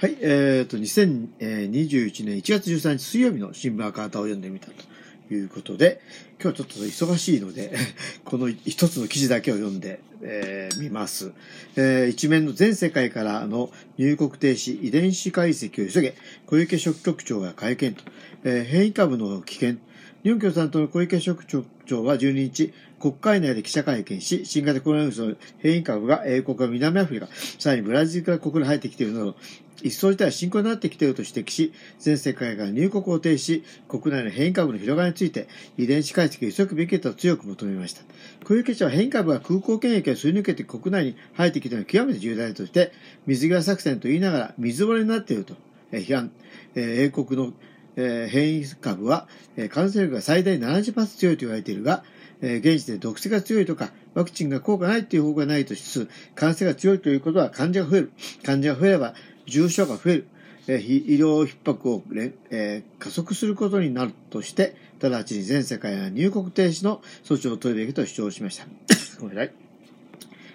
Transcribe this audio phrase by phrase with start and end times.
[0.00, 6.00] はい、えっ、ー、と、2021年1月13日水曜日の新聞赤旗を読んでみたということで、
[6.42, 7.76] 今日はちょっと忙しいので、
[8.24, 11.32] この一つの記事だけを読んで、えー、ます、
[11.76, 12.08] えー。
[12.08, 16.14] 一面の全世界からの入国停止、遺伝子解析を急げ、
[16.46, 18.02] 小池職局長が会見と、
[18.44, 19.76] えー、変異株の危険、
[20.22, 27.28] 日本共産党の小池書記長は12日、国会内で記者会見し、新型コロナウイルスの変異株が英国や南アフリカ、
[27.58, 29.36] さらにブラジルから国内に入ってきているなど、
[29.82, 35.48] 一層自体は深刻になってきていると指摘し、全世界が入国を停止し、国内の変異株の広がりについて、
[35.78, 38.02] 遺伝子解析を急ぐべきだと強く求めました。
[38.44, 42.92] 小池氏は変異株が空港検疫をすり抜けて国内に入ってきているのは極めて重大だとして、
[43.26, 45.54] 水際作戦と言いながら水漏れになっていると
[45.92, 46.30] 批判、
[46.74, 47.54] 英国の
[48.00, 52.02] えー、変異株は、えー、感染力が最大70%強いと言われているが、
[52.40, 58.12] えー、現時で毒性が強いとか、ワクチンが効果ないという方向がないとしつつ、感染が強いということは患者が増える。
[58.42, 59.14] 患者が増えれば
[59.46, 60.26] 重症が増える。
[60.66, 62.02] えー、医療逼迫を、
[62.50, 68.66] えー、加速することになるとして、直ちに全世界が入国停止の措置を取るべきと主張しました。
[69.20, 69.52] ごめんなさい。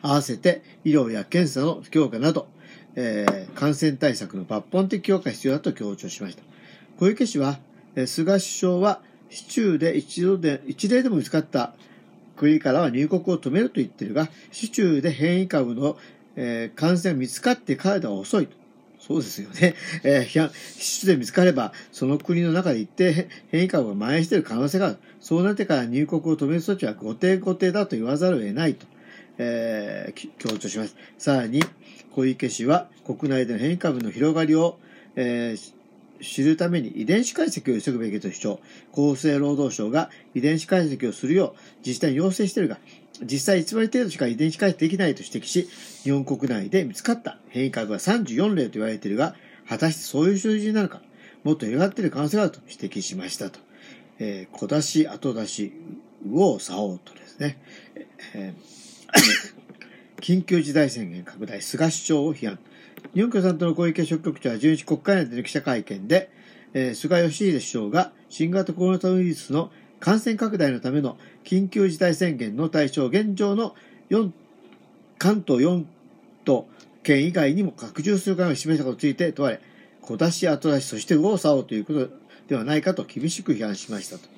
[0.00, 2.48] 合わせて医療や検査の強化など、
[2.94, 6.47] えー、感染対策の抜本的強化が必要だと強調しました。
[6.98, 7.60] 小池氏は、
[8.06, 11.72] 菅首相は市中で一度で、一例でも見つかった
[12.36, 15.96] 国からは入国を止めると言っているが、市中で変異株の、
[16.34, 18.56] えー、感染が見つかってからでは遅いと。
[18.98, 19.76] そうですよね。
[20.02, 24.96] えー、市中で見つかれば、その国の中で一定変異株が蔓延している可能性がある。
[25.20, 28.86] そうなってから入国を止める措置は後手後手だと言わざるを得ないと。
[29.38, 30.96] えー、強調します。
[31.16, 31.62] さらに、
[32.10, 34.80] 小池氏は国内での変異株の広がりを、
[35.14, 35.77] えー、
[36.20, 38.60] 知るために遺伝子解析を急ぐべきと主張。
[38.92, 42.78] 厚生労働省が遺伝子解析をするよう自治体に要請しているが、
[43.22, 45.68] 実際1割程度しか遺伝子解析できないと指摘し、
[46.02, 49.34] 日本国内で見つかった変異株は34例と言われているが、
[49.68, 51.02] 果たしてそういう数字になるか、
[51.44, 53.60] もっと広がっている可能性があると指摘しましたと。
[54.18, 55.72] えー、小出し、後出し、
[56.22, 57.60] 右往左往とですね、
[58.34, 59.57] えー、
[60.20, 62.58] 緊急事態宣言拡大、菅首相を批判。
[63.14, 66.30] 日本共産党の小池書局長は11日国会内での記者会見で、
[66.74, 69.70] えー、菅義偉首相が新型コロナウイルスの
[70.00, 73.74] 感染拡大のための緊急事態宣言の対象現状の
[74.10, 74.30] 4
[75.18, 75.84] 関東4
[76.44, 76.68] 都
[77.02, 79.60] 県以外にも拡充する考えを示したことについて問われ、
[80.02, 82.08] 小出し後出し、そして右往左往ということ
[82.48, 84.28] ではないかと厳しく批判しましたと。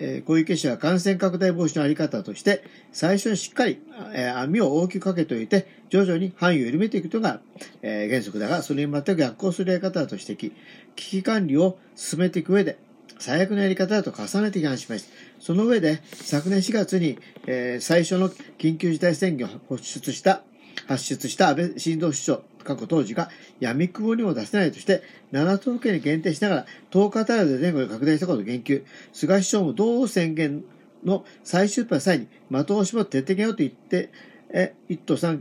[0.00, 3.80] えー、小池氏は感染拡大防止のあり方として、最初にしっかり、
[4.14, 7.40] え、網を大きくかけておいて、徐々に範囲を緩めていくことが、
[7.82, 10.52] えー、原則だが、それに全く逆行するやり方だと指摘。
[10.96, 12.78] 危機管理を進めていく上で、
[13.18, 15.08] 最悪のやり方だと重ねて批判しました。
[15.38, 20.42] その上で、昨年4月に、え、最初の緊急事態宣言を発出した
[20.86, 28.84] 発出した安倍晋三首相、過去当時が闇雲にも出せないとして、7都府県に限定しながら10日単位で前後で拡大したことを言及。
[29.12, 30.64] 菅首相も同宣言
[31.04, 34.10] の再出発際に的を絞って徹底げよと言って、
[34.50, 35.40] え、1都3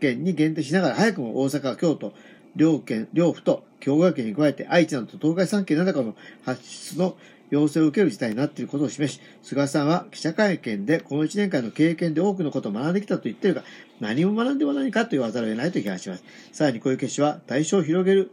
[0.00, 2.12] 県に限定しながら早くも大阪、京都、
[2.56, 6.14] 両県、両府と兵庫県に加えて愛知などと東海3県などかの
[6.44, 7.16] 発出の
[7.52, 13.62] 要請を受ける事態になっていることを示し、菅さんは記者会見でこの1年間の経験で多くのことを学んできたと言っているが、
[14.00, 16.24] 何も学んでも何かと言わざるを得ないと批判します。
[16.50, 18.30] さらに小池氏は対象を広げる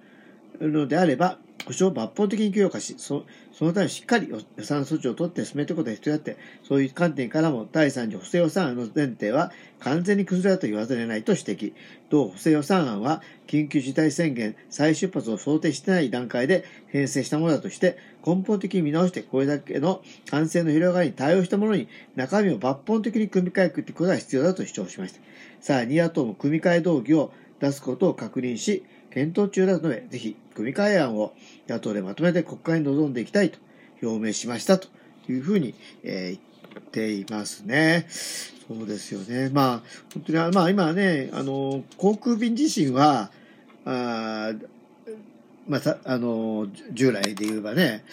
[0.62, 11.74] のであれば、保障を抜本的に強化し、そそのためしっかり予算措置を取って進めていくことが必要であって、そういう観点からも第3次補正予算案の前提は完全に崩れたと言わざるを得ないと指摘。
[12.10, 25.20] 同補正予算案は緊急事態宣言再出発を想定してない段階で編成したものだとして、根本的に見直してこれだけの感染の広がりに対応したものに中身を抜本的に組み替えていくことが必要だと主張しました。
[25.62, 31.34] さらに野党も組み替え動議を出すことを確認し、検討中だので、ぜひ組み替え案を
[31.70, 33.60] 野党でまとめて国会に臨んでいきたいと
[34.04, 34.90] 表明しましたと
[35.30, 36.40] いうふうに、えー、
[36.74, 38.08] 言っていますね。
[38.10, 39.50] そうですよね。
[39.54, 39.82] まあ、
[40.14, 43.32] 本当に、まあ今ね、あの、航空便自身は、
[43.86, 44.52] あ
[45.66, 48.04] まあ、あの、従来で言えばね、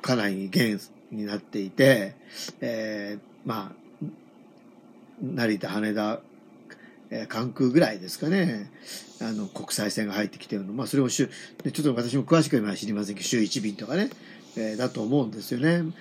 [0.00, 0.78] かなり減
[1.10, 2.14] になっていて、
[2.60, 4.06] えー、まあ、
[5.20, 6.20] 成田、羽田、
[7.10, 8.70] えー、関空ぐらいですかね、
[9.20, 10.72] あの、国際線が入ってきてるの。
[10.72, 14.10] まあ、それを週、ちょっと私も詳しくは知りませんけど、週1便とかね、
[14.56, 15.92] えー、だと思うんですよね。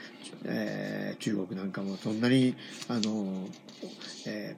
[0.46, 2.56] えー、中国なんかもそんなに、
[2.88, 3.48] あの、
[4.26, 4.56] え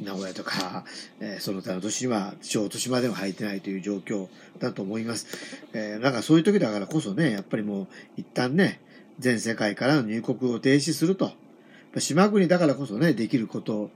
[0.00, 0.84] ー、名古屋とか、
[1.20, 4.28] えー、その他の都市には、小都市までも入ってないという状況
[4.58, 5.26] だと思います。
[5.72, 7.86] えー、なんかそういう時だからこそね、やっぱりもう、
[8.16, 8.80] 一旦ね、
[9.18, 11.32] 全世界からの入国を停止すると。
[11.98, 13.90] 島国だからこそね、できること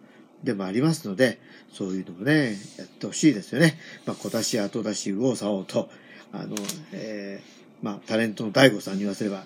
[0.44, 1.41] でもありますので、
[1.73, 3.79] そういうのもね、やってほしいですよね。
[4.06, 5.88] まあ、小出し、後出し、右往左往と、
[6.32, 6.56] あの、
[6.93, 9.44] えー、まあ、タレントの大悟さんに言わせれば、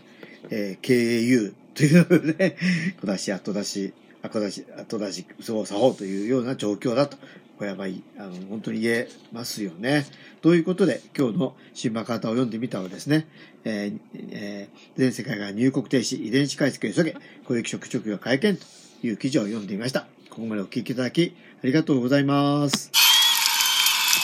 [0.51, 2.57] えー、KAU というのでね、
[3.01, 7.17] 小出し、後出し、後出し、後出し、そう、作法というような状況だと、
[7.59, 7.87] これはまあ、
[8.19, 10.07] あの、本当に言えますよね。
[10.43, 13.27] ということで、今日の新馬カータを読んでみたはですね、
[13.65, 13.99] えー
[14.31, 17.17] えー、全世界が入国停止、遺伝子解析を急げ、
[17.47, 18.65] 公益職職業会見と
[19.03, 20.07] いう記事を読んでみました。
[20.39, 23.08] ここまでお聞きいただき、ありがとうございます。